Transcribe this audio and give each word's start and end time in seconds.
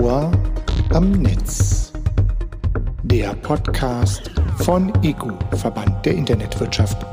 Ohr 0.00 0.32
am 0.90 1.12
Netz. 1.12 1.92
Der 3.04 3.32
Podcast 3.34 4.28
von 4.58 4.92
ECO, 5.04 5.38
Verband 5.56 6.04
der 6.04 6.14
Internetwirtschaft. 6.14 7.06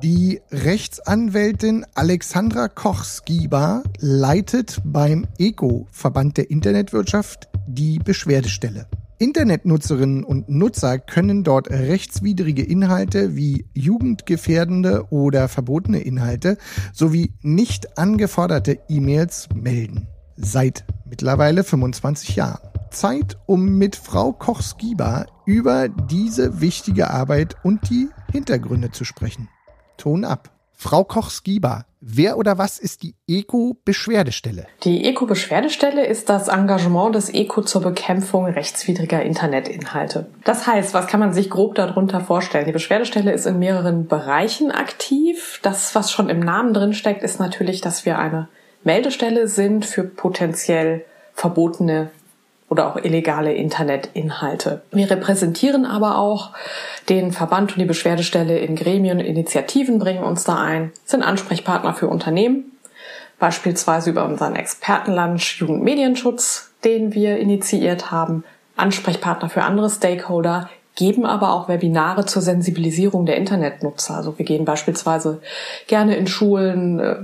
Die 0.00 0.40
Rechtsanwältin 0.52 1.84
Alexandra 1.94 2.68
Koch-Skiba 2.68 3.82
leitet 3.98 4.80
beim 4.84 5.26
ECO, 5.38 5.88
Verband 5.90 6.36
der 6.36 6.48
Internetwirtschaft, 6.48 7.48
die 7.66 7.98
Beschwerdestelle. 7.98 8.86
Internetnutzerinnen 9.18 10.22
und 10.22 10.48
Nutzer 10.48 11.00
können 11.00 11.42
dort 11.42 11.70
rechtswidrige 11.70 12.62
Inhalte 12.62 13.34
wie 13.34 13.66
jugendgefährdende 13.74 15.06
oder 15.10 15.48
verbotene 15.48 16.00
Inhalte 16.00 16.56
sowie 16.92 17.32
nicht 17.42 17.98
angeforderte 17.98 18.78
E-Mails 18.88 19.48
melden. 19.52 20.06
Seit 20.36 20.84
mittlerweile 21.08 21.64
25 21.64 22.36
Jahren. 22.36 22.68
Zeit, 22.90 23.36
um 23.46 23.78
mit 23.78 23.96
Frau 23.96 24.32
Koch-Skiba 24.32 25.26
über 25.44 25.88
diese 25.88 26.60
wichtige 26.60 27.10
Arbeit 27.10 27.56
und 27.62 27.90
die 27.90 28.08
Hintergründe 28.32 28.90
zu 28.90 29.04
sprechen. 29.04 29.48
Ton 29.96 30.24
ab. 30.24 30.50
Frau 30.80 31.02
Koch-Skiba, 31.02 31.86
wer 32.00 32.38
oder 32.38 32.56
was 32.56 32.78
ist 32.78 33.02
die 33.02 33.16
ECO-Beschwerdestelle? 33.26 34.66
Die 34.84 35.04
ECO-Beschwerdestelle 35.06 36.06
ist 36.06 36.28
das 36.28 36.46
Engagement 36.46 37.16
des 37.16 37.30
ECO 37.30 37.62
zur 37.62 37.82
Bekämpfung 37.82 38.46
rechtswidriger 38.46 39.20
Internetinhalte. 39.22 40.30
Das 40.44 40.68
heißt, 40.68 40.94
was 40.94 41.08
kann 41.08 41.18
man 41.18 41.32
sich 41.32 41.50
grob 41.50 41.74
darunter 41.74 42.20
vorstellen? 42.20 42.66
Die 42.66 42.72
Beschwerdestelle 42.72 43.32
ist 43.32 43.46
in 43.46 43.58
mehreren 43.58 44.06
Bereichen 44.06 44.70
aktiv. 44.70 45.58
Das, 45.64 45.96
was 45.96 46.12
schon 46.12 46.28
im 46.28 46.38
Namen 46.38 46.72
drin 46.72 46.92
steckt, 46.92 47.24
ist 47.24 47.40
natürlich, 47.40 47.80
dass 47.80 48.06
wir 48.06 48.18
eine 48.18 48.48
Meldestelle 48.88 49.48
sind 49.48 49.84
für 49.84 50.02
potenziell 50.02 51.04
verbotene 51.34 52.08
oder 52.70 52.86
auch 52.86 52.96
illegale 52.96 53.52
Internetinhalte. 53.52 54.80
Wir 54.92 55.10
repräsentieren 55.10 55.84
aber 55.84 56.16
auch 56.16 56.52
den 57.10 57.32
Verband 57.32 57.72
und 57.72 57.80
die 57.80 57.84
Beschwerdestelle 57.84 58.58
in 58.58 58.76
Gremien 58.76 59.20
Initiativen, 59.20 59.98
bringen 59.98 60.24
uns 60.24 60.44
da 60.44 60.56
ein, 60.56 60.92
sind 61.04 61.22
Ansprechpartner 61.22 61.92
für 61.92 62.08
Unternehmen, 62.08 62.78
beispielsweise 63.38 64.08
über 64.08 64.24
unseren 64.24 64.56
Expertenlunch 64.56 65.58
Jugendmedienschutz, 65.58 66.70
den 66.82 67.12
wir 67.12 67.36
initiiert 67.36 68.10
haben, 68.10 68.42
Ansprechpartner 68.76 69.50
für 69.50 69.64
andere 69.64 69.90
Stakeholder, 69.90 70.70
geben 70.96 71.26
aber 71.26 71.52
auch 71.52 71.68
Webinare 71.68 72.24
zur 72.24 72.40
Sensibilisierung 72.40 73.26
der 73.26 73.36
Internetnutzer. 73.36 74.14
Also 74.14 74.38
wir 74.38 74.46
gehen 74.46 74.64
beispielsweise 74.64 75.42
gerne 75.88 76.16
in 76.16 76.26
Schulen, 76.26 77.00
äh, 77.00 77.16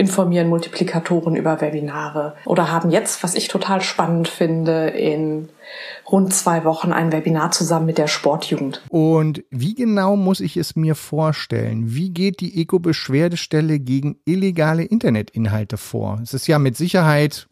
informieren 0.00 0.48
Multiplikatoren 0.48 1.36
über 1.36 1.60
Webinare 1.60 2.34
oder 2.46 2.72
haben 2.72 2.90
jetzt, 2.90 3.22
was 3.22 3.34
ich 3.34 3.48
total 3.48 3.82
spannend 3.82 4.28
finde, 4.28 4.88
in 4.88 5.50
rund 6.10 6.32
zwei 6.32 6.64
Wochen 6.64 6.90
ein 6.90 7.12
Webinar 7.12 7.50
zusammen 7.50 7.84
mit 7.84 7.98
der 7.98 8.06
Sportjugend. 8.06 8.82
Und 8.88 9.44
wie 9.50 9.74
genau 9.74 10.16
muss 10.16 10.40
ich 10.40 10.56
es 10.56 10.74
mir 10.74 10.94
vorstellen? 10.94 11.94
Wie 11.94 12.10
geht 12.10 12.40
die 12.40 12.62
Eco-Beschwerdestelle 12.62 13.78
gegen 13.78 14.16
illegale 14.24 14.84
Internetinhalte 14.84 15.76
vor? 15.76 16.18
Es 16.22 16.32
ist 16.32 16.46
ja 16.46 16.58
mit 16.58 16.78
Sicherheit, 16.78 17.48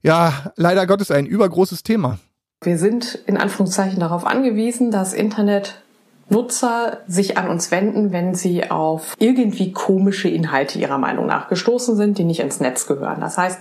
ja, 0.00 0.52
leider 0.54 0.86
Gottes 0.86 1.10
ein 1.10 1.26
übergroßes 1.26 1.82
Thema. 1.82 2.20
Wir 2.62 2.78
sind 2.78 3.18
in 3.26 3.36
Anführungszeichen 3.36 3.98
darauf 3.98 4.24
angewiesen, 4.24 4.92
dass 4.92 5.12
Internet 5.12 5.82
Nutzer 6.32 6.98
sich 7.06 7.36
an 7.36 7.48
uns 7.48 7.70
wenden, 7.70 8.10
wenn 8.10 8.34
sie 8.34 8.70
auf 8.70 9.14
irgendwie 9.18 9.72
komische 9.72 10.28
Inhalte 10.28 10.78
ihrer 10.78 10.98
Meinung 10.98 11.26
nach 11.26 11.48
gestoßen 11.48 11.94
sind, 11.96 12.18
die 12.18 12.24
nicht 12.24 12.40
ins 12.40 12.58
Netz 12.58 12.86
gehören. 12.86 13.20
Das 13.20 13.38
heißt, 13.38 13.60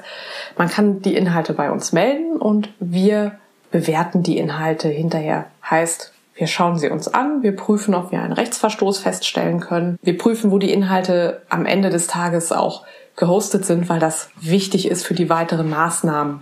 man 0.58 0.70
kann 0.70 1.02
die 1.02 1.16
Inhalte 1.16 1.54
bei 1.54 1.70
uns 1.70 1.92
melden 1.92 2.38
und 2.38 2.70
wir 2.80 3.34
bewerten 3.72 4.24
die 4.24 4.38
Inhalte 4.38 4.88
hinterher. 4.88 5.46
Heißt, 5.70 6.14
wir 6.36 6.48
schauen 6.48 6.80
sie 6.80 6.90
uns 6.90 7.08
an, 7.08 7.44
wir 7.44 7.56
prüfen, 7.56 7.94
ob 7.94 8.12
wir 8.12 8.22
einen 8.22 8.34
Rechtsverstoß 8.34 9.00
feststellen 9.00 9.60
können. 9.60 10.00
Wir 10.02 10.18
prüfen, 10.18 10.50
wo 10.50 10.58
die 10.58 10.72
Inhalte 10.72 11.42
am 11.50 11.66
Ende 11.66 11.90
des 11.90 12.08
Tages 12.08 12.52
auch 12.52 12.86
gehostet 13.16 13.66
sind, 13.66 13.90
weil 13.90 14.00
das 14.00 14.30
wichtig 14.40 14.88
ist 14.88 15.06
für 15.06 15.14
die 15.14 15.30
weiteren 15.30 15.70
Maßnahmen, 15.70 16.42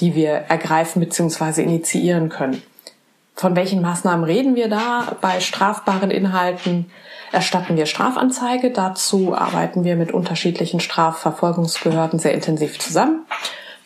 die 0.00 0.14
wir 0.14 0.30
ergreifen 0.30 1.00
bzw. 1.00 1.62
initiieren 1.62 2.28
können. 2.28 2.62
Von 3.38 3.54
welchen 3.54 3.80
Maßnahmen 3.80 4.24
reden 4.24 4.56
wir 4.56 4.68
da? 4.68 5.16
Bei 5.20 5.38
strafbaren 5.38 6.10
Inhalten 6.10 6.90
erstatten 7.30 7.76
wir 7.76 7.86
Strafanzeige. 7.86 8.72
Dazu 8.72 9.32
arbeiten 9.32 9.84
wir 9.84 9.94
mit 9.94 10.10
unterschiedlichen 10.10 10.80
Strafverfolgungsbehörden 10.80 12.18
sehr 12.18 12.34
intensiv 12.34 12.80
zusammen. 12.80 13.26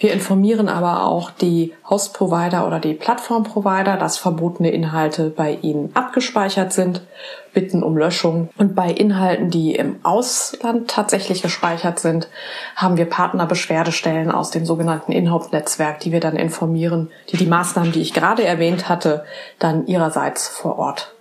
Wir 0.03 0.13
informieren 0.13 0.69
aber 0.69 1.05
auch 1.05 1.31
die 1.31 1.75
Host-Provider 1.89 2.67
oder 2.67 2.81
die 2.81 2.95
Plattform-Provider, 2.95 3.97
dass 3.97 4.19
verbotene 4.19 4.73
Inhalte 4.73 5.31
bei 5.31 5.57
ihnen 5.63 5.95
abgespeichert 5.95 6.73
sind, 6.73 7.03
bitten 7.53 7.85
um 7.85 7.97
Löschung. 7.97 8.49
Und 8.57 8.75
bei 8.75 8.91
Inhalten, 8.91 9.49
die 9.49 9.77
im 9.77 10.01
Ausland 10.03 10.91
tatsächlich 10.91 11.41
gespeichert 11.41 12.01
sind, 12.01 12.27
haben 12.75 12.97
wir 12.97 13.05
Partnerbeschwerdestellen 13.05 14.33
aus 14.33 14.51
dem 14.51 14.67
sogenannten 14.67 15.13
Inhaupt-Netzwerk, 15.13 16.01
die 16.01 16.11
wir 16.11 16.19
dann 16.19 16.35
informieren, 16.35 17.09
die 17.31 17.37
die 17.37 17.47
Maßnahmen, 17.47 17.93
die 17.93 18.03
ich 18.03 18.13
gerade 18.13 18.45
erwähnt 18.45 18.89
hatte, 18.89 19.25
dann 19.61 19.87
ihrerseits 19.87 20.49
vor 20.49 20.81
Ort 20.81 21.15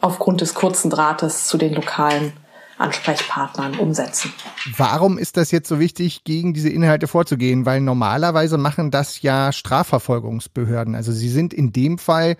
aufgrund 0.00 0.40
des 0.40 0.54
kurzen 0.54 0.88
Drahtes 0.88 1.48
zu 1.48 1.58
den 1.58 1.74
lokalen 1.74 2.32
Ansprechpartnern 2.78 3.78
umsetzen. 3.78 4.32
Warum 4.76 5.18
ist 5.18 5.36
das 5.36 5.50
jetzt 5.50 5.68
so 5.68 5.80
wichtig, 5.80 6.24
gegen 6.24 6.54
diese 6.54 6.68
Inhalte 6.68 7.06
vorzugehen? 7.06 7.66
Weil 7.66 7.80
normalerweise 7.80 8.58
machen 8.58 8.90
das 8.90 9.22
ja 9.22 9.52
Strafverfolgungsbehörden. 9.52 10.94
Also 10.94 11.12
sie 11.12 11.28
sind 11.28 11.54
in 11.54 11.72
dem 11.72 11.98
Fall 11.98 12.36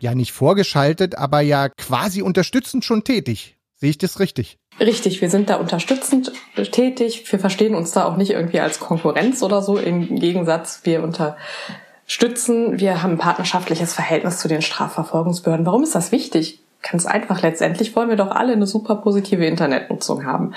ja 0.00 0.14
nicht 0.14 0.32
vorgeschaltet, 0.32 1.16
aber 1.16 1.40
ja 1.40 1.68
quasi 1.68 2.22
unterstützend 2.22 2.84
schon 2.84 3.04
tätig. 3.04 3.56
Sehe 3.74 3.90
ich 3.90 3.98
das 3.98 4.20
richtig? 4.20 4.58
Richtig, 4.78 5.20
wir 5.20 5.28
sind 5.28 5.50
da 5.50 5.56
unterstützend 5.56 6.32
tätig. 6.70 7.30
Wir 7.30 7.38
verstehen 7.38 7.74
uns 7.74 7.92
da 7.92 8.04
auch 8.04 8.16
nicht 8.16 8.30
irgendwie 8.30 8.60
als 8.60 8.80
Konkurrenz 8.80 9.42
oder 9.42 9.62
so. 9.62 9.76
Im 9.76 10.16
Gegensatz, 10.16 10.80
wir 10.84 11.02
unterstützen. 11.02 12.78
Wir 12.78 13.02
haben 13.02 13.12
ein 13.12 13.18
partnerschaftliches 13.18 13.92
Verhältnis 13.92 14.38
zu 14.38 14.48
den 14.48 14.62
Strafverfolgungsbehörden. 14.62 15.66
Warum 15.66 15.82
ist 15.82 15.94
das 15.94 16.12
wichtig? 16.12 16.61
Ganz 16.82 17.06
einfach. 17.06 17.42
Letztendlich 17.42 17.94
wollen 17.96 18.08
wir 18.08 18.16
doch 18.16 18.30
alle 18.30 18.52
eine 18.52 18.66
super 18.66 18.96
positive 18.96 19.46
Internetnutzung 19.46 20.24
haben. 20.24 20.54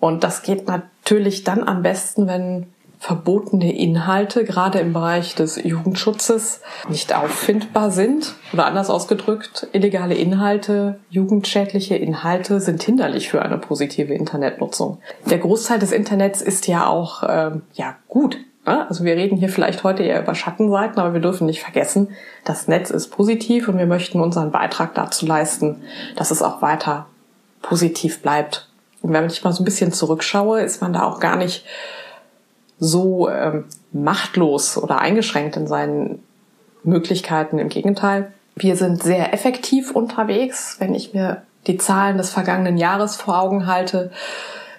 Und 0.00 0.24
das 0.24 0.42
geht 0.42 0.68
natürlich 0.68 1.44
dann 1.44 1.66
am 1.66 1.82
besten, 1.82 2.26
wenn 2.26 2.66
verbotene 2.98 3.76
Inhalte, 3.76 4.44
gerade 4.44 4.78
im 4.78 4.92
Bereich 4.92 5.34
des 5.34 5.62
Jugendschutzes, 5.62 6.60
nicht 6.88 7.14
auffindbar 7.14 7.90
sind. 7.90 8.34
Oder 8.52 8.66
anders 8.66 8.90
ausgedrückt, 8.90 9.68
illegale 9.72 10.14
Inhalte, 10.14 10.98
jugendschädliche 11.10 11.96
Inhalte 11.96 12.60
sind 12.60 12.82
hinderlich 12.82 13.28
für 13.28 13.42
eine 13.42 13.58
positive 13.58 14.14
Internetnutzung. 14.14 14.98
Der 15.26 15.38
Großteil 15.38 15.78
des 15.78 15.92
Internets 15.92 16.40
ist 16.40 16.66
ja 16.66 16.86
auch 16.86 17.22
ähm, 17.28 17.62
ja 17.74 17.96
gut. 18.08 18.38
Also 18.66 19.04
wir 19.04 19.14
reden 19.14 19.36
hier 19.36 19.48
vielleicht 19.48 19.84
heute 19.84 20.02
eher 20.02 20.20
über 20.20 20.34
Schattenseiten, 20.34 20.98
aber 20.98 21.14
wir 21.14 21.20
dürfen 21.20 21.46
nicht 21.46 21.62
vergessen, 21.62 22.08
das 22.44 22.66
Netz 22.66 22.90
ist 22.90 23.08
positiv 23.08 23.68
und 23.68 23.78
wir 23.78 23.86
möchten 23.86 24.20
unseren 24.20 24.50
Beitrag 24.50 24.94
dazu 24.94 25.24
leisten, 25.24 25.82
dass 26.16 26.30
es 26.30 26.42
auch 26.42 26.62
weiter 26.62 27.06
positiv 27.62 28.22
bleibt. 28.22 28.68
Und 29.02 29.12
wenn 29.12 29.26
ich 29.26 29.44
mal 29.44 29.52
so 29.52 29.62
ein 29.62 29.64
bisschen 29.64 29.92
zurückschaue, 29.92 30.62
ist 30.62 30.82
man 30.82 30.92
da 30.92 31.04
auch 31.04 31.20
gar 31.20 31.36
nicht 31.36 31.64
so 32.78 33.28
ähm, 33.28 33.66
machtlos 33.92 34.76
oder 34.76 34.98
eingeschränkt 34.98 35.56
in 35.56 35.66
seinen 35.66 36.22
Möglichkeiten. 36.82 37.58
Im 37.58 37.68
Gegenteil, 37.68 38.32
wir 38.56 38.76
sind 38.76 39.02
sehr 39.02 39.32
effektiv 39.32 39.92
unterwegs. 39.92 40.76
Wenn 40.80 40.94
ich 40.94 41.14
mir 41.14 41.42
die 41.66 41.78
Zahlen 41.78 42.16
des 42.16 42.30
vergangenen 42.30 42.78
Jahres 42.78 43.16
vor 43.16 43.40
Augen 43.40 43.66
halte, 43.66 44.10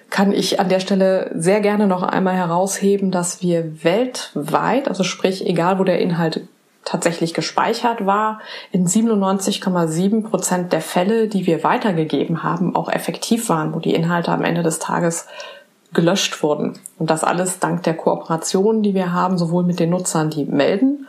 kann 0.10 0.32
ich 0.32 0.60
an 0.60 0.70
der 0.70 0.80
Stelle 0.80 1.32
sehr 1.36 1.60
gerne 1.60 1.88
noch 1.88 2.04
einmal 2.04 2.36
herausheben, 2.36 3.12
dass 3.12 3.42
wir 3.42 3.84
weltweit, 3.84 4.88
also 4.88 5.04
sprich 5.04 5.46
egal 5.46 5.80
wo 5.80 5.84
der 5.84 6.00
Inhalt 6.00 6.48
tatsächlich 6.86 7.34
gespeichert 7.34 8.06
war, 8.06 8.40
in 8.72 8.88
97,7 8.88 10.24
Prozent 10.24 10.72
der 10.72 10.80
Fälle, 10.80 11.28
die 11.28 11.46
wir 11.46 11.64
weitergegeben 11.64 12.44
haben, 12.44 12.76
auch 12.76 12.88
effektiv 12.90 13.50
waren, 13.50 13.74
wo 13.74 13.80
die 13.80 13.94
Inhalte 13.94 14.32
am 14.32 14.44
Ende 14.44 14.64
des 14.64 14.80
Tages 14.80 15.28
gelöscht 15.94 16.42
wurden. 16.44 16.80
Und 16.98 17.10
das 17.10 17.26
alles 17.26 17.60
dank 17.60 17.84
der 17.84 17.96
Kooperation, 17.96 18.84
die 18.84 18.94
wir 18.94 19.12
haben, 19.12 19.38
sowohl 19.38 19.64
mit 19.64 19.80
den 19.80 19.90
Nutzern, 19.90 20.30
die 20.30 20.46
melden, 20.46 21.08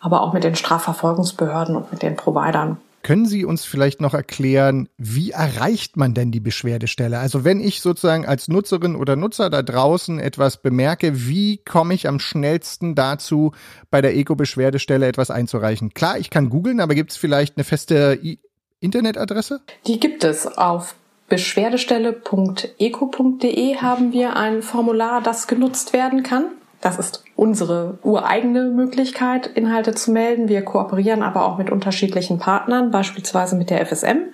aber 0.00 0.22
auch 0.22 0.32
mit 0.32 0.42
den 0.42 0.56
Strafverfolgungsbehörden 0.56 1.76
und 1.76 1.92
mit 1.92 2.02
den 2.02 2.16
Providern. 2.16 2.78
Können 3.02 3.26
Sie 3.26 3.44
uns 3.44 3.64
vielleicht 3.64 4.00
noch 4.00 4.12
erklären, 4.12 4.88
wie 4.98 5.30
erreicht 5.30 5.96
man 5.96 6.12
denn 6.12 6.30
die 6.30 6.40
Beschwerdestelle? 6.40 7.18
Also 7.18 7.44
wenn 7.44 7.60
ich 7.60 7.80
sozusagen 7.80 8.26
als 8.26 8.48
Nutzerin 8.48 8.94
oder 8.94 9.16
Nutzer 9.16 9.48
da 9.48 9.62
draußen 9.62 10.18
etwas 10.18 10.58
bemerke, 10.58 11.26
wie 11.26 11.58
komme 11.58 11.94
ich 11.94 12.08
am 12.08 12.20
schnellsten 12.20 12.94
dazu, 12.94 13.52
bei 13.90 14.02
der 14.02 14.16
Eco-Beschwerdestelle 14.16 15.06
etwas 15.06 15.30
einzureichen? 15.30 15.94
Klar, 15.94 16.18
ich 16.18 16.30
kann 16.30 16.50
googeln, 16.50 16.80
aber 16.80 16.94
gibt 16.94 17.12
es 17.12 17.16
vielleicht 17.16 17.56
eine 17.56 17.64
feste 17.64 18.18
I 18.22 18.38
Internetadresse? 18.80 19.60
Die 19.86 20.00
gibt 20.00 20.24
es. 20.24 20.46
Auf 20.46 20.94
beschwerdestelle.eco.de 21.28 23.76
haben 23.76 24.12
wir 24.12 24.36
ein 24.36 24.62
Formular, 24.62 25.22
das 25.22 25.46
genutzt 25.46 25.92
werden 25.92 26.22
kann. 26.22 26.46
Das 26.80 26.98
ist 26.98 27.22
unsere 27.36 27.98
ureigene 28.02 28.64
Möglichkeit, 28.64 29.46
Inhalte 29.46 29.94
zu 29.94 30.10
melden. 30.12 30.48
Wir 30.48 30.62
kooperieren 30.62 31.22
aber 31.22 31.44
auch 31.44 31.58
mit 31.58 31.70
unterschiedlichen 31.70 32.38
Partnern, 32.38 32.90
beispielsweise 32.90 33.54
mit 33.54 33.68
der 33.68 33.84
FSM. 33.84 34.32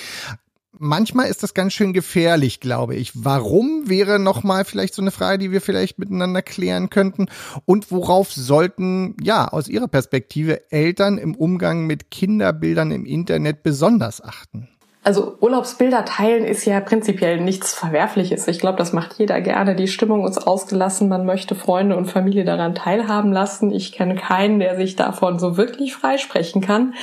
manchmal 0.81 1.29
ist 1.29 1.43
das 1.43 1.55
ganz 1.55 1.75
schön 1.75 1.93
gefährlich, 1.93 2.59
glaube 2.59 2.97
ich. 2.97 3.13
Warum 3.15 3.89
wäre 3.89 4.19
nochmal 4.19 4.65
vielleicht 4.65 4.95
so 4.95 5.03
eine 5.03 5.11
Frage, 5.13 5.39
die 5.39 5.53
wir 5.53 5.61
vielleicht 5.61 5.99
miteinander 5.99 6.43
klären 6.43 6.91
könnten? 6.91 7.27
Und 7.67 7.93
worauf 7.93 8.33
sollten, 8.33 9.17
ja, 9.23 9.47
aus 9.47 9.69
Ihrer 9.69 9.89
Perspektive 9.89 10.73
Eltern 10.73 11.19
im 11.19 11.37
Umgang 11.37 11.87
mit 11.87 12.11
Kinderbildern 12.11 12.91
im 12.91 13.05
Internet 13.05 13.63
besonders 13.63 14.25
achten? 14.25 14.69
Also 15.03 15.39
Urlaubsbilder 15.41 16.05
teilen 16.05 16.45
ist 16.45 16.67
ja 16.67 16.79
prinzipiell 16.81 17.41
nichts 17.41 17.73
Verwerfliches. 17.73 18.47
Ich 18.49 18.59
glaube, 18.59 18.77
das 18.77 18.93
macht 18.93 19.19
jeder 19.19 19.41
gerne. 19.41 19.75
Die 19.75 19.89
Stimmung 19.89 20.27
ist 20.27 20.47
ausgelassen. 20.47 21.09
Man 21.09 21.25
möchte 21.25 21.55
Freunde 21.55 21.97
und 21.97 22.07
Familie 22.07 22.45
daran 22.45 22.75
teilhaben 22.75 23.33
lassen. 23.33 23.71
Ich 23.71 23.93
kenne 23.93 24.17
keinen, 24.17 24.59
der 24.59 24.77
sich 24.77 24.97
davon 24.97 25.39
so 25.39 25.57
wirklich 25.57 25.95
freisprechen 25.95 26.61
kann 26.61 26.95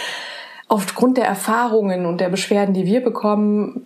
aufgrund 0.68 1.18
der 1.18 1.26
Erfahrungen 1.26 2.06
und 2.06 2.20
der 2.20 2.30
Beschwerden, 2.30 2.74
die 2.74 2.86
wir 2.86 3.04
bekommen, 3.04 3.86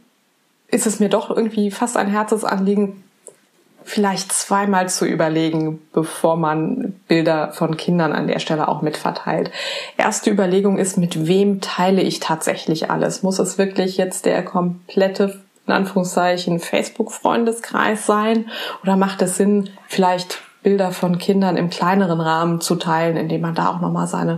ist 0.68 0.88
es 0.88 1.00
mir 1.00 1.10
doch 1.10 1.30
irgendwie 1.30 1.70
fast 1.70 1.98
ein 1.98 2.08
Herzensanliegen, 2.08 3.04
vielleicht 3.84 4.32
zweimal 4.32 4.90
zu 4.90 5.06
überlegen, 5.06 5.82
bevor 5.92 6.38
man 6.38 6.94
Bilder 7.08 7.52
von 7.52 7.78
Kindern 7.78 8.14
an 8.14 8.28
der 8.28 8.40
Stelle 8.40 8.68
auch 8.68 8.82
mitverteilt. 8.82 9.52
Erste 9.98 10.30
Überlegung 10.30 10.78
ist, 10.78 10.98
mit 10.98 11.28
wem 11.28 11.62
teile 11.62 12.02
ich 12.02 12.20
tatsächlich 12.20 12.92
alles? 12.92 13.24
Muss 13.24 13.40
es 13.40 13.58
wirklich 13.58 13.98
jetzt 13.98 14.26
der 14.26 14.46
komplette, 14.46 15.42
in 15.68 15.74
Anführungszeichen, 15.74 16.60
Facebook-Freundeskreis 16.60 18.06
sein? 18.06 18.50
Oder 18.84 18.96
macht 18.96 19.22
es 19.24 19.38
Sinn, 19.38 19.70
vielleicht 19.88 20.40
Bilder 20.64 20.92
von 20.92 21.18
Kindern 21.18 21.58
im 21.58 21.72
kleineren 21.72 22.22
Rahmen 22.22 22.62
zu 22.62 22.76
teilen, 22.76 23.18
indem 23.18 23.42
man 23.42 23.56
da 23.56 23.70
auch 23.70 23.82
nochmal 23.82 24.08
seine 24.08 24.38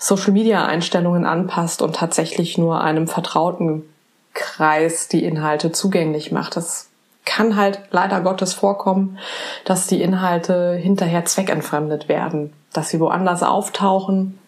Social-Media-Einstellungen 0.00 1.26
anpasst 1.26 1.82
und 1.82 1.94
tatsächlich 1.94 2.56
nur 2.56 2.80
einem 2.80 3.06
vertrauten 3.06 3.82
Kreis 4.32 5.08
die 5.08 5.24
Inhalte 5.24 5.72
zugänglich 5.72 6.32
macht. 6.32 6.56
Das 6.56 6.88
kann 7.26 7.54
halt 7.54 7.80
leider 7.90 8.22
Gottes 8.22 8.54
vorkommen, 8.54 9.18
dass 9.66 9.86
die 9.86 10.00
Inhalte 10.00 10.72
hinterher 10.72 11.26
zweckentfremdet 11.26 12.08
werden, 12.08 12.54
dass 12.72 12.88
sie 12.88 12.98
woanders 12.98 13.42
auftauchen, 13.42 14.38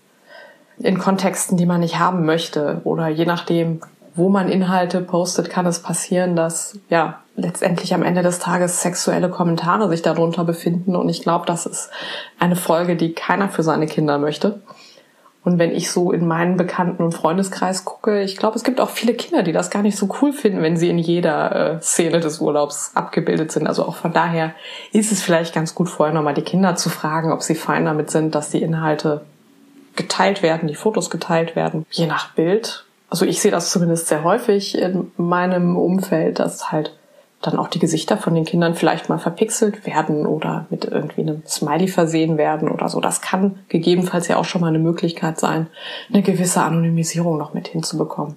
in 0.79 0.99
Kontexten, 0.99 1.59
die 1.59 1.67
man 1.67 1.81
nicht 1.81 1.99
haben 1.99 2.25
möchte 2.25 2.81
oder 2.85 3.09
je 3.09 3.27
nachdem, 3.27 3.83
wo 4.15 4.31
man 4.31 4.49
Inhalte 4.49 5.03
postet, 5.03 5.51
kann 5.51 5.67
es 5.67 5.81
passieren, 5.81 6.35
dass 6.35 6.79
ja 6.89 7.19
letztendlich 7.37 7.93
am 7.93 8.03
Ende 8.03 8.23
des 8.23 8.39
Tages 8.39 8.81
sexuelle 8.81 9.29
Kommentare 9.29 9.89
sich 9.91 10.01
darunter 10.01 10.45
befinden 10.45 10.97
und 10.97 11.11
ich 11.11 11.21
glaube, 11.21 11.45
das 11.45 11.67
ist 11.67 11.91
eine 12.39 12.57
Folge, 12.57 12.97
die 12.97 13.13
keiner 13.13 13.51
für 13.51 13.63
seine 13.63 13.87
Kinder 13.87 14.17
möchte. 14.19 14.63
Und 15.44 15.59
wenn 15.59 15.73
ich 15.73 15.91
so 15.91 16.12
in 16.12 16.27
meinen 16.27 16.56
Bekannten- 16.56 17.03
und 17.03 17.12
Freundeskreis 17.12 17.85
gucke, 17.85 18.23
ich 18.23 18.37
glaube, 18.37 18.56
es 18.56 18.62
gibt 18.62 18.81
auch 18.81 18.91
viele 18.91 19.15
Kinder, 19.15 19.43
die 19.43 19.53
das 19.53 19.71
gar 19.71 19.83
nicht 19.83 19.97
so 19.97 20.09
cool 20.21 20.33
finden, 20.33 20.62
wenn 20.62 20.77
sie 20.77 20.89
in 20.89 20.99
jeder 20.99 21.77
äh, 21.79 21.81
Szene 21.81 22.21
des 22.21 22.41
Urlaubs 22.41 22.93
abgebildet 22.94 23.50
sind. 23.50 23.67
Also 23.67 23.85
auch 23.85 23.97
von 23.97 24.12
daher 24.12 24.55
ist 24.93 25.11
es 25.11 25.21
vielleicht 25.21 25.53
ganz 25.53 25.75
gut, 25.75 25.89
vorher 25.89 26.15
nochmal 26.15 26.35
die 26.35 26.43
Kinder 26.43 26.77
zu 26.77 26.91
fragen, 26.91 27.33
ob 27.33 27.43
sie 27.43 27.56
fein 27.56 27.85
damit 27.85 28.11
sind, 28.11 28.37
dass 28.37 28.50
die 28.50 28.62
Inhalte 28.62 29.23
geteilt 29.97 30.43
werden, 30.43 30.69
die 30.69 30.77
Fotos 30.77 31.11
geteilt 31.11 31.56
werden, 31.56 31.87
je 31.91 32.06
nach 32.06 32.33
Bild. 32.35 32.85
Also 33.11 33.27
ich 33.27 33.41
sehe 33.43 33.50
das 33.50 33.71
zumindest 33.71 34.06
sehr 34.06 34.23
häufig 34.23 34.79
in 34.79 35.11
meinem 35.17 35.77
Umfeld, 35.77 36.39
dass 36.39 36.71
halt 36.71 36.97
dann 37.43 37.59
auch 37.59 37.69
die 37.69 37.79
Gesichter 37.79 38.17
von 38.17 38.35
den 38.35 38.44
Kindern 38.44 38.75
vielleicht 38.75 39.09
mal 39.09 39.19
verpixelt 39.19 39.85
werden 39.87 40.27
oder 40.27 40.67
mit 40.71 40.85
irgendwie 40.85 41.23
einem 41.23 41.43
Smiley 41.47 41.89
versehen 41.89 42.39
werden 42.39 42.69
oder 42.69 42.89
so. 42.89 43.00
Das 43.00 43.21
kann 43.21 43.59
gegebenenfalls 43.69 44.29
ja 44.29 44.37
auch 44.37 44.44
schon 44.44 44.61
mal 44.61 44.69
eine 44.69 44.79
Möglichkeit 44.79 45.39
sein, 45.39 45.67
eine 46.12 46.23
gewisse 46.23 46.62
Anonymisierung 46.62 47.37
noch 47.37 47.53
mit 47.53 47.69
hinzubekommen. 47.69 48.37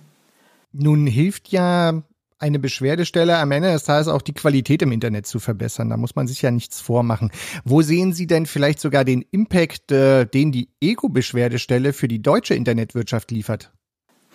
Nun 0.74 1.08
hilft 1.08 1.50
ja 1.50 2.02
eine 2.38 2.60
Beschwerdestelle 2.60 3.38
am 3.38 3.52
Ende 3.52 3.72
des 3.72 3.86
Tages 3.86 4.08
auch 4.08 4.22
die 4.22 4.34
Qualität 4.34 4.82
im 4.82 4.92
Internet 4.92 5.26
zu 5.26 5.40
verbessern. 5.40 5.90
Da 5.90 5.98
muss 5.98 6.16
man 6.16 6.28
sich 6.28 6.42
ja 6.42 6.52
nichts 6.52 6.82
vormachen. 6.82 7.32
Wo 7.64 7.82
sehen 7.82 8.12
Sie 8.12 8.28
denn 8.28 8.46
vielleicht 8.46 8.80
sogar 8.80 9.06
den 9.06 9.24
Impact, 9.32 9.92
äh, 9.92 10.26
den 10.26 10.52
die 10.52 10.70
Ego-Beschwerdestelle 10.82 11.94
für 11.94 12.08
die 12.08 12.22
deutsche 12.22 12.56
Internetwirtschaft 12.56 13.32
liefert? 13.32 13.72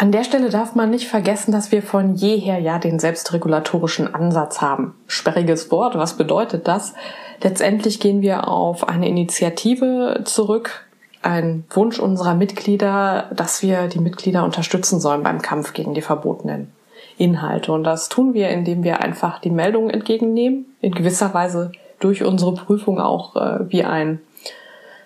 An 0.00 0.12
der 0.12 0.25
Stelle 0.25 0.49
darf 0.49 0.75
man 0.75 0.88
nicht 0.88 1.08
vergessen, 1.08 1.52
dass 1.52 1.73
wir 1.73 1.82
von 1.82 2.14
jeher 2.14 2.58
ja 2.58 2.79
den 2.79 2.99
selbstregulatorischen 2.99 4.14
Ansatz 4.14 4.62
haben. 4.62 4.94
Sperriges 5.06 5.70
Wort, 5.70 5.94
was 5.94 6.17
bedeutet 6.17 6.67
das? 6.67 6.94
Letztendlich 7.43 8.00
gehen 8.00 8.23
wir 8.23 8.49
auf 8.49 8.88
eine 8.88 9.06
Initiative 9.06 10.23
zurück, 10.25 10.87
ein 11.20 11.64
Wunsch 11.69 11.99
unserer 11.99 12.35
Mitglieder, 12.35 13.29
dass 13.35 13.61
wir 13.61 13.88
die 13.88 13.99
Mitglieder 13.99 14.43
unterstützen 14.43 15.00
sollen 15.00 15.23
beim 15.23 15.43
Kampf 15.43 15.75
gegen 15.75 15.93
die 15.93 16.00
verbotenen 16.00 16.73
Inhalte. 17.19 17.70
Und 17.70 17.85
das 17.85 18.08
tun 18.08 18.32
wir, 18.32 18.49
indem 18.49 18.82
wir 18.85 19.00
einfach 19.00 19.38
die 19.38 19.50
Meldungen 19.50 19.91
entgegennehmen, 19.91 20.64
in 20.81 20.93
gewisser 20.93 21.34
Weise 21.34 21.72
durch 21.98 22.24
unsere 22.24 22.55
Prüfung 22.55 22.98
auch 22.98 23.36
äh, 23.36 23.70
wie 23.70 23.84
ein 23.84 24.22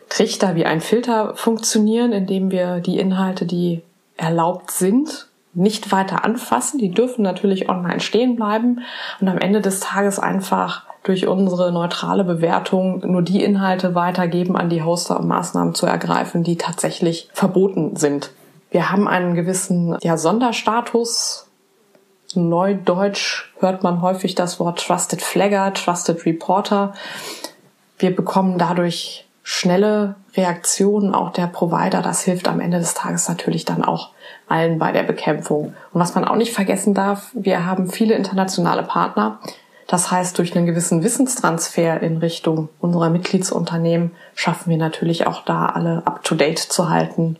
Trichter, 0.09 0.55
wie 0.55 0.67
ein 0.67 0.81
Filter 0.81 1.35
funktionieren, 1.35 2.13
indem 2.13 2.53
wir 2.53 2.79
die 2.79 3.01
Inhalte, 3.01 3.45
die 3.45 3.83
erlaubt 4.17 4.71
sind, 4.71 5.29
nicht 5.55 5.93
weiter 5.93 6.25
anfassen. 6.25 6.79
Die 6.79 6.91
dürfen 6.91 7.23
natürlich 7.23 7.69
online 7.69 8.01
stehen 8.01 8.37
bleiben 8.37 8.81
und 9.21 9.29
am 9.29 9.39
Ende 9.39 9.61
des 9.61 9.81
Tages 9.81 10.19
einfach 10.19 10.85
durch 11.05 11.27
unsere 11.27 11.71
neutrale 11.71 12.25
Bewertung 12.25 13.03
nur 13.05 13.23
die 13.23 13.45
Inhalte 13.45 13.95
weitergeben 13.95 14.57
an 14.57 14.71
die 14.71 14.83
Hoster, 14.83 15.21
um 15.21 15.29
Maßnahmen 15.29 15.75
zu 15.75 15.87
ergreifen, 15.87 16.43
die 16.43 16.57
tatsächlich 16.57 17.29
verboten 17.33 17.97
sind. 17.97 18.31
Wir 18.71 18.91
haben 18.91 19.07
einen 19.07 19.35
gewissen 19.35 19.97
ja, 20.03 20.17
Sonderstatus. 20.17 21.47
Neudeutsch 22.35 23.53
hört 23.61 23.83
man 23.83 24.03
häufig 24.03 24.35
das 24.35 24.59
Wort 24.59 24.85
Trusted 24.85 25.23
Flagger, 25.23 25.73
Trusted 25.75 26.27
Reporter. 26.27 26.95
Wir 27.99 28.17
bekommen 28.17 28.59
dadurch 28.59 29.24
schnelle 29.45 30.17
Reaktionen 30.37 31.15
auch 31.15 31.31
der 31.31 31.47
Provider, 31.47 32.01
das 32.03 32.23
hilft 32.23 32.49
am 32.49 32.61
Ende 32.61 32.79
des 32.79 32.95
Tages 32.95 33.29
natürlich 33.29 33.67
dann 33.67 33.85
auch 33.85 34.11
allen 34.49 34.79
bei 34.79 34.91
der 34.91 35.03
Bekämpfung. 35.03 35.75
Und 35.93 36.01
was 36.01 36.15
man 36.15 36.25
auch 36.25 36.37
nicht 36.37 36.53
vergessen 36.53 36.95
darf, 36.95 37.31
wir 37.35 37.67
haben 37.67 37.91
viele 37.91 38.15
internationale 38.15 38.83
Partner. 38.83 39.39
Das 39.87 40.11
heißt, 40.11 40.39
durch 40.39 40.57
einen 40.57 40.65
gewissen 40.65 41.05
Wissenstransfer 41.05 42.01
in 42.01 42.17
Richtung 42.17 42.71
unserer 42.81 43.11
Mitgliedsunternehmen 43.11 44.13
schaffen 44.35 44.71
wir 44.71 44.79
natürlich 44.79 45.27
auch 45.27 45.45
da 45.45 45.67
alle 45.67 46.03
up-to-date 46.07 46.59
zu 46.59 46.89
halten 46.89 47.37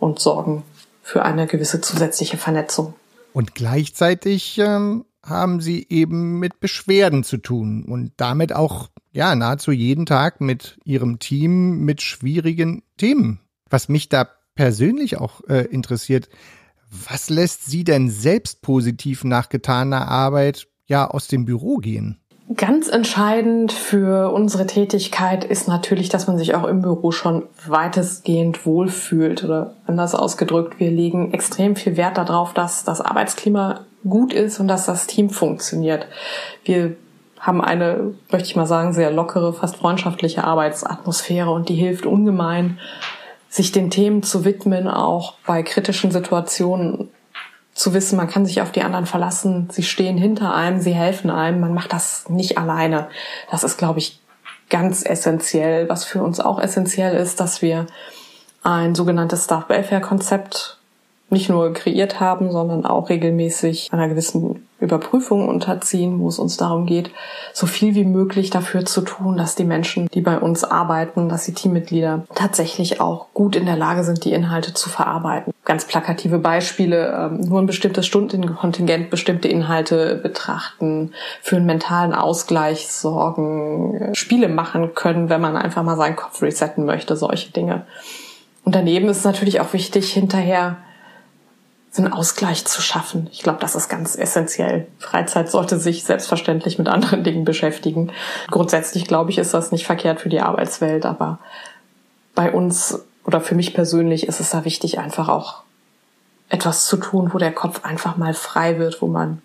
und 0.00 0.18
sorgen 0.18 0.62
für 1.02 1.22
eine 1.22 1.46
gewisse 1.46 1.82
zusätzliche 1.82 2.38
Vernetzung. 2.38 2.94
Und 3.34 3.54
gleichzeitig 3.54 4.58
ähm, 4.58 5.04
haben 5.28 5.60
sie 5.60 5.86
eben 5.88 6.38
mit 6.38 6.60
Beschwerden 6.60 7.24
zu 7.24 7.36
tun 7.36 7.84
und 7.84 8.12
damit 8.16 8.54
auch 8.54 8.88
ja 9.12 9.34
nahezu 9.34 9.72
jeden 9.72 10.06
Tag 10.06 10.40
mit 10.40 10.78
ihrem 10.84 11.18
Team 11.18 11.80
mit 11.80 12.02
schwierigen 12.02 12.82
Themen. 12.96 13.40
Was 13.68 13.88
mich 13.88 14.08
da 14.08 14.28
persönlich 14.54 15.18
auch 15.18 15.42
äh, 15.48 15.66
interessiert, 15.66 16.28
was 16.88 17.28
lässt 17.30 17.66
Sie 17.66 17.84
denn 17.84 18.08
selbst 18.10 18.62
positiv 18.62 19.24
nach 19.24 19.48
getaner 19.48 20.08
Arbeit 20.08 20.68
ja 20.86 21.08
aus 21.08 21.26
dem 21.28 21.44
Büro 21.44 21.78
gehen? 21.78 22.18
Ganz 22.54 22.88
entscheidend 22.88 23.72
für 23.72 24.30
unsere 24.32 24.68
Tätigkeit 24.68 25.42
ist 25.44 25.66
natürlich, 25.66 26.10
dass 26.10 26.28
man 26.28 26.38
sich 26.38 26.54
auch 26.54 26.62
im 26.62 26.80
Büro 26.80 27.10
schon 27.10 27.42
weitestgehend 27.66 28.64
wohlfühlt 28.64 29.42
oder 29.42 29.74
anders 29.84 30.14
ausgedrückt, 30.14 30.78
wir 30.78 30.92
legen 30.92 31.32
extrem 31.34 31.74
viel 31.74 31.96
Wert 31.96 32.18
darauf, 32.18 32.54
dass 32.54 32.84
das 32.84 33.00
Arbeitsklima 33.00 33.80
gut 34.08 34.32
ist 34.32 34.60
und 34.60 34.68
dass 34.68 34.86
das 34.86 35.06
Team 35.06 35.30
funktioniert. 35.30 36.06
Wir 36.64 36.96
haben 37.38 37.60
eine, 37.60 38.14
möchte 38.30 38.48
ich 38.48 38.56
mal 38.56 38.66
sagen, 38.66 38.92
sehr 38.92 39.10
lockere, 39.10 39.52
fast 39.52 39.76
freundschaftliche 39.76 40.44
Arbeitsatmosphäre 40.44 41.50
und 41.50 41.68
die 41.68 41.74
hilft 41.74 42.06
ungemein, 42.06 42.78
sich 43.48 43.72
den 43.72 43.90
Themen 43.90 44.22
zu 44.22 44.44
widmen, 44.44 44.88
auch 44.88 45.34
bei 45.46 45.62
kritischen 45.62 46.10
Situationen 46.10 47.08
zu 47.76 47.92
wissen, 47.92 48.16
man 48.16 48.28
kann 48.28 48.46
sich 48.46 48.62
auf 48.62 48.72
die 48.72 48.82
anderen 48.82 49.04
verlassen, 49.04 49.68
sie 49.70 49.82
stehen 49.82 50.16
hinter 50.16 50.54
einem, 50.54 50.80
sie 50.80 50.94
helfen 50.94 51.30
einem, 51.30 51.60
man 51.60 51.74
macht 51.74 51.92
das 51.92 52.28
nicht 52.30 52.56
alleine. 52.56 53.08
Das 53.50 53.64
ist, 53.64 53.76
glaube 53.76 53.98
ich, 53.98 54.18
ganz 54.70 55.04
essentiell. 55.04 55.88
Was 55.88 56.04
für 56.04 56.22
uns 56.22 56.40
auch 56.40 56.58
essentiell 56.58 57.14
ist, 57.14 57.38
dass 57.38 57.60
wir 57.60 57.86
ein 58.62 58.94
sogenanntes 58.94 59.44
Staff 59.44 59.68
Welfare 59.68 60.00
Konzept 60.00 60.75
nicht 61.28 61.48
nur 61.48 61.72
kreiert 61.72 62.20
haben, 62.20 62.52
sondern 62.52 62.86
auch 62.86 63.08
regelmäßig 63.08 63.88
einer 63.92 64.08
gewissen 64.08 64.66
Überprüfung 64.78 65.48
unterziehen, 65.48 66.20
wo 66.20 66.28
es 66.28 66.38
uns 66.38 66.56
darum 66.56 66.86
geht, 66.86 67.10
so 67.52 67.66
viel 67.66 67.94
wie 67.94 68.04
möglich 68.04 68.50
dafür 68.50 68.84
zu 68.84 69.00
tun, 69.00 69.36
dass 69.36 69.54
die 69.54 69.64
Menschen, 69.64 70.06
die 70.08 70.20
bei 70.20 70.38
uns 70.38 70.64
arbeiten, 70.64 71.28
dass 71.28 71.46
die 71.46 71.54
Teammitglieder 71.54 72.24
tatsächlich 72.34 73.00
auch 73.00 73.28
gut 73.32 73.56
in 73.56 73.64
der 73.64 73.76
Lage 73.76 74.04
sind, 74.04 74.24
die 74.24 74.32
Inhalte 74.32 74.74
zu 74.74 74.90
verarbeiten. 74.90 75.52
Ganz 75.64 75.86
plakative 75.86 76.38
Beispiele, 76.38 77.08
ähm, 77.08 77.40
nur 77.40 77.60
ein 77.60 77.66
bestimmtes 77.66 78.06
Stundenkontingent 78.06 79.10
bestimmte 79.10 79.48
Inhalte 79.48 80.16
betrachten, 80.16 81.12
für 81.40 81.56
einen 81.56 81.66
mentalen 81.66 82.12
Ausgleich 82.12 82.88
sorgen, 82.88 83.94
äh, 83.94 84.14
Spiele 84.14 84.48
machen 84.48 84.94
können, 84.94 85.30
wenn 85.30 85.40
man 85.40 85.56
einfach 85.56 85.82
mal 85.82 85.96
seinen 85.96 86.16
Kopf 86.16 86.42
resetten 86.42 86.84
möchte, 86.84 87.16
solche 87.16 87.50
Dinge. 87.50 87.86
Und 88.64 88.74
daneben 88.74 89.08
ist 89.08 89.18
es 89.18 89.24
natürlich 89.24 89.60
auch 89.60 89.72
wichtig, 89.72 90.12
hinterher 90.12 90.76
einen 91.98 92.12
Ausgleich 92.12 92.64
zu 92.64 92.80
schaffen. 92.82 93.28
Ich 93.32 93.42
glaube, 93.42 93.58
das 93.60 93.74
ist 93.74 93.88
ganz 93.88 94.16
essentiell. 94.16 94.86
Freizeit 94.98 95.50
sollte 95.50 95.78
sich 95.78 96.04
selbstverständlich 96.04 96.78
mit 96.78 96.88
anderen 96.88 97.24
Dingen 97.24 97.44
beschäftigen. 97.44 98.12
Grundsätzlich 98.50 99.06
glaube 99.06 99.30
ich, 99.30 99.38
ist 99.38 99.54
das 99.54 99.72
nicht 99.72 99.86
verkehrt 99.86 100.20
für 100.20 100.28
die 100.28 100.40
Arbeitswelt, 100.40 101.06
aber 101.06 101.38
bei 102.34 102.52
uns 102.52 103.04
oder 103.24 103.40
für 103.40 103.54
mich 103.54 103.74
persönlich 103.74 104.26
ist 104.26 104.40
es 104.40 104.50
da 104.50 104.64
wichtig, 104.64 104.98
einfach 104.98 105.28
auch 105.28 105.62
etwas 106.48 106.86
zu 106.86 106.96
tun, 106.96 107.30
wo 107.32 107.38
der 107.38 107.52
Kopf 107.52 107.84
einfach 107.84 108.16
mal 108.16 108.34
frei 108.34 108.78
wird, 108.78 109.02
wo 109.02 109.08
man 109.08 109.42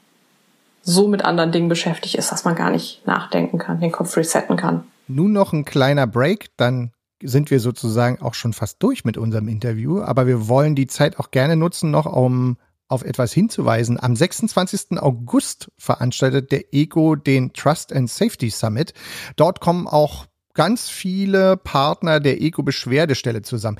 so 0.84 1.08
mit 1.08 1.24
anderen 1.24 1.52
Dingen 1.52 1.70
beschäftigt 1.70 2.16
ist, 2.16 2.32
dass 2.32 2.44
man 2.44 2.56
gar 2.56 2.70
nicht 2.70 3.06
nachdenken 3.06 3.58
kann, 3.58 3.80
den 3.80 3.92
Kopf 3.92 4.16
resetten 4.18 4.58
kann. 4.58 4.84
Nun 5.08 5.34
noch 5.34 5.54
ein 5.54 5.66
kleiner 5.66 6.08
Break, 6.08 6.50
dann 6.58 6.92
sind 7.24 7.52
wir 7.52 7.60
sozusagen 7.60 8.22
auch 8.22 8.34
schon 8.34 8.54
fast 8.54 8.82
durch 8.84 9.06
mit 9.06 9.18
unserem 9.18 9.48
Interview, 9.48 10.02
aber 10.02 10.28
wir 10.28 10.48
wollen 10.48 10.76
die 10.76 10.88
Zeit 10.88 11.20
auch 11.20 11.32
gerne 11.32 11.56
nutzen, 11.56 11.92
noch 11.92 12.06
um 12.06 12.58
auf 12.88 13.04
etwas 13.04 13.32
hinzuweisen. 13.32 13.98
Am 14.02 14.16
26. 14.16 15.00
August 15.00 15.72
veranstaltet 15.78 16.52
der 16.52 16.74
EGO 16.74 17.16
den 17.16 17.54
Trust 17.54 17.94
and 17.94 18.10
Safety 18.10 18.50
Summit. 18.50 18.94
Dort 19.38 19.62
kommen 19.62 19.88
auch 19.88 20.26
ganz 20.54 20.90
viele 20.90 21.56
Partner 21.56 22.20
der 22.20 22.42
EGO-Beschwerdestelle 22.42 23.42
zusammen. 23.44 23.80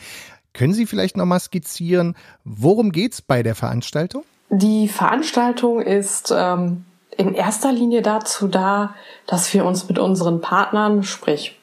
Können 0.54 0.74
Sie 0.74 0.86
vielleicht 0.86 1.18
noch 1.18 1.26
mal 1.26 1.40
skizzieren, 1.40 2.16
worum 2.44 2.92
geht's 2.92 3.22
bei 3.22 3.44
der 3.44 3.56
Veranstaltung? 3.56 4.24
Die 4.50 4.88
Veranstaltung 4.88 5.82
ist 5.82 6.34
ähm, 6.36 6.86
in 7.18 7.34
erster 7.34 7.72
Linie 7.72 8.02
dazu 8.02 8.48
da, 8.48 8.96
dass 9.28 9.54
wir 9.54 9.66
uns 9.66 9.88
mit 9.88 10.00
unseren 10.00 10.42
Partnern, 10.42 11.04
sprich 11.04 11.58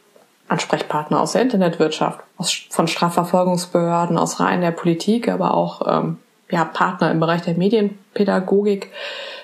Ansprechpartner 0.49 1.21
aus 1.21 1.33
der 1.33 1.43
Internetwirtschaft, 1.43 2.21
aus, 2.37 2.53
von 2.71 2.89
Strafverfolgungsbehörden, 2.89 4.19
aus 4.19 4.41
Reihen 4.41 4.61
der 4.61 4.71
Politik, 4.71 5.29
aber 5.29 5.55
auch 5.55 5.83
ähm, 5.87 6.19
ja, 6.51 6.65
Partner 6.65 7.11
im 7.11 7.21
Bereich 7.21 7.43
der 7.43 7.55
Medienpädagogik 7.55 8.91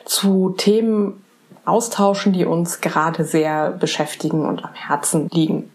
zu 0.04 0.54
Themen 0.56 1.22
austauschen, 1.64 2.32
die 2.32 2.44
uns 2.44 2.80
gerade 2.80 3.24
sehr 3.24 3.70
beschäftigen 3.70 4.46
und 4.46 4.64
am 4.64 4.74
Herzen 4.74 5.28
liegen. 5.32 5.70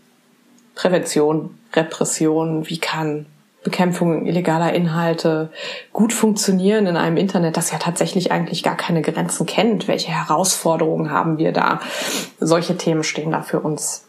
Prävention, 0.76 1.58
Repression, 1.74 2.70
wie 2.70 2.78
kann 2.78 3.26
Bekämpfung 3.64 4.26
illegaler 4.26 4.74
Inhalte 4.74 5.50
gut 5.92 6.14
funktionieren 6.14 6.88
in 6.88 6.96
einem 6.96 7.18
Internet, 7.18 7.58
das 7.58 7.72
ja 7.72 7.78
tatsächlich 7.78 8.32
eigentlich 8.32 8.64
gar 8.64 8.78
keine 8.78 9.02
Grenzen 9.02 9.46
kennt. 9.46 9.88
Welche 9.88 10.12
Herausforderungen 10.12 11.12
haben 11.12 11.38
wir 11.38 11.52
da? 11.52 11.82
Solche 12.40 12.78
Themen 12.78 13.04
stehen 13.04 13.32
da 13.32 13.42
für 13.42 13.60
uns 13.60 14.06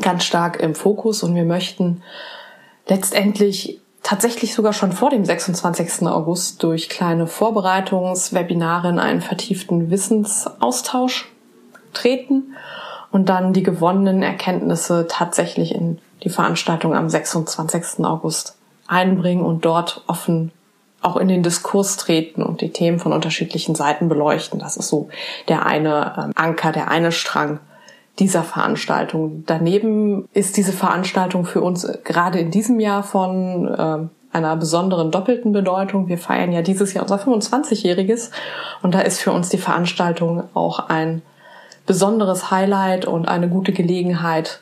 ganz 0.00 0.24
stark 0.24 0.60
im 0.60 0.74
Fokus 0.74 1.22
und 1.22 1.34
wir 1.34 1.44
möchten 1.44 2.02
letztendlich 2.88 3.80
tatsächlich 4.02 4.54
sogar 4.54 4.72
schon 4.72 4.92
vor 4.92 5.10
dem 5.10 5.24
26. 5.24 6.06
August 6.06 6.62
durch 6.62 6.88
kleine 6.88 7.26
Vorbereitungswebinare 7.26 8.88
in 8.88 8.98
einen 8.98 9.20
vertieften 9.20 9.90
Wissensaustausch 9.90 11.30
treten 11.92 12.54
und 13.10 13.28
dann 13.28 13.52
die 13.52 13.62
gewonnenen 13.62 14.22
Erkenntnisse 14.22 15.06
tatsächlich 15.08 15.74
in 15.74 15.98
die 16.24 16.30
Veranstaltung 16.30 16.94
am 16.94 17.08
26. 17.08 18.04
August 18.04 18.56
einbringen 18.86 19.44
und 19.44 19.64
dort 19.64 20.02
offen 20.06 20.52
auch 21.00 21.16
in 21.16 21.28
den 21.28 21.42
Diskurs 21.42 21.96
treten 21.96 22.42
und 22.42 22.60
die 22.60 22.70
Themen 22.70 23.00
von 23.00 23.12
unterschiedlichen 23.12 23.74
Seiten 23.74 24.08
beleuchten. 24.08 24.60
Das 24.60 24.76
ist 24.76 24.88
so 24.88 25.08
der 25.48 25.66
eine 25.66 26.14
ähm, 26.16 26.32
Anker, 26.36 26.70
der 26.72 26.88
eine 26.88 27.10
Strang 27.10 27.58
dieser 28.18 28.42
Veranstaltung. 28.42 29.44
Daneben 29.46 30.28
ist 30.32 30.56
diese 30.56 30.72
Veranstaltung 30.72 31.44
für 31.44 31.62
uns 31.62 31.86
gerade 32.04 32.38
in 32.38 32.50
diesem 32.50 32.78
Jahr 32.78 33.02
von 33.02 33.66
äh, 33.68 34.36
einer 34.36 34.56
besonderen 34.56 35.10
doppelten 35.10 35.52
Bedeutung. 35.52 36.08
Wir 36.08 36.18
feiern 36.18 36.52
ja 36.52 36.62
dieses 36.62 36.94
Jahr 36.94 37.04
unser 37.04 37.16
25-jähriges 37.16 38.30
und 38.82 38.94
da 38.94 39.00
ist 39.00 39.20
für 39.20 39.32
uns 39.32 39.48
die 39.48 39.58
Veranstaltung 39.58 40.44
auch 40.54 40.88
ein 40.88 41.22
besonderes 41.86 42.50
Highlight 42.50 43.06
und 43.06 43.28
eine 43.28 43.48
gute 43.48 43.72
Gelegenheit, 43.72 44.60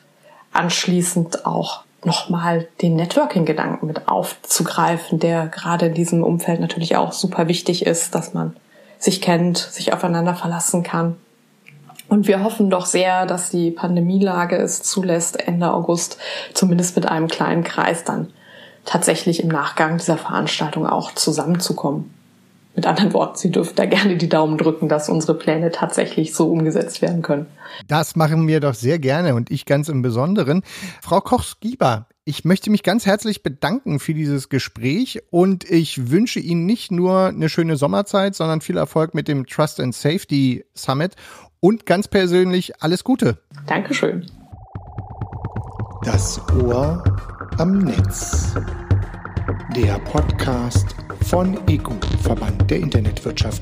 anschließend 0.53 1.45
auch 1.45 1.83
nochmal 2.03 2.67
den 2.81 2.95
Networking-Gedanken 2.95 3.85
mit 3.85 4.07
aufzugreifen, 4.07 5.19
der 5.19 5.47
gerade 5.47 5.87
in 5.87 5.93
diesem 5.93 6.23
Umfeld 6.23 6.59
natürlich 6.59 6.95
auch 6.95 7.11
super 7.11 7.47
wichtig 7.47 7.85
ist, 7.85 8.15
dass 8.15 8.33
man 8.33 8.55
sich 8.97 9.21
kennt, 9.21 9.57
sich 9.57 9.93
aufeinander 9.93 10.35
verlassen 10.35 10.83
kann 10.83 11.17
und 12.11 12.27
wir 12.27 12.43
hoffen 12.43 12.69
doch 12.69 12.85
sehr, 12.85 13.25
dass 13.25 13.49
die 13.49 13.71
Pandemielage 13.71 14.57
es 14.57 14.83
zulässt, 14.83 15.47
Ende 15.47 15.73
August 15.73 16.17
zumindest 16.53 16.97
mit 16.97 17.07
einem 17.07 17.29
kleinen 17.29 17.63
Kreis 17.63 18.03
dann 18.03 18.27
tatsächlich 18.83 19.41
im 19.41 19.47
Nachgang 19.47 19.97
dieser 19.97 20.17
Veranstaltung 20.17 20.85
auch 20.85 21.15
zusammenzukommen. 21.15 22.13
Mit 22.75 22.85
anderen 22.85 23.13
Worten, 23.13 23.37
Sie 23.37 23.49
dürfen 23.49 23.75
da 23.77 23.85
gerne 23.85 24.17
die 24.17 24.27
Daumen 24.27 24.57
drücken, 24.57 24.89
dass 24.89 25.07
unsere 25.07 25.37
Pläne 25.37 25.71
tatsächlich 25.71 26.33
so 26.33 26.51
umgesetzt 26.51 27.01
werden 27.01 27.21
können. 27.21 27.45
Das 27.87 28.17
machen 28.17 28.45
wir 28.45 28.59
doch 28.59 28.73
sehr 28.73 28.99
gerne 28.99 29.33
und 29.33 29.49
ich 29.49 29.65
ganz 29.65 29.87
im 29.87 30.01
Besonderen. 30.01 30.63
Frau 31.01 31.21
Koch-Skieber, 31.21 32.07
ich 32.25 32.43
möchte 32.43 32.69
mich 32.71 32.83
ganz 32.83 33.05
herzlich 33.05 33.41
bedanken 33.41 33.99
für 33.99 34.13
dieses 34.13 34.49
Gespräch 34.49 35.21
und 35.31 35.63
ich 35.69 36.11
wünsche 36.11 36.41
Ihnen 36.41 36.65
nicht 36.65 36.91
nur 36.91 37.27
eine 37.27 37.47
schöne 37.47 37.77
Sommerzeit, 37.77 38.35
sondern 38.35 38.59
viel 38.59 38.75
Erfolg 38.75 39.13
mit 39.13 39.29
dem 39.29 39.47
Trust 39.47 39.79
and 39.79 39.95
Safety 39.95 40.65
Summit 40.73 41.15
und 41.61 41.85
ganz 41.85 42.09
persönlich 42.09 42.83
alles 42.83 43.05
Gute. 43.05 43.37
Dankeschön. 43.67 44.25
Das 46.03 46.41
Ohr 46.55 47.03
am 47.57 47.77
Netz. 47.77 48.53
Der 49.75 49.99
Podcast 49.99 50.95
von 51.27 51.57
EGU, 51.67 51.93
Verband 52.21 52.69
der 52.69 52.79
Internetwirtschaft. 52.79 53.61